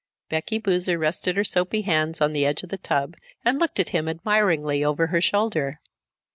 Becky 0.29 0.57
Boozer 0.57 0.97
rested 0.97 1.35
her 1.37 1.43
soapy 1.43 1.81
hands 1.83 2.21
on 2.21 2.33
the 2.33 2.43
edge 2.43 2.63
of 2.63 2.69
the 2.69 2.77
tub 2.79 3.13
and 3.45 3.59
looked 3.59 3.79
at 3.79 3.89
him 3.89 4.07
admiringly 4.09 4.83
over 4.83 5.05
her 5.13 5.21
shoulder. 5.21 5.79